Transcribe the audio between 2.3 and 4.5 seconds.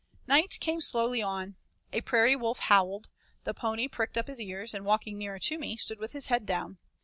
wolf howled, the pony pricked up his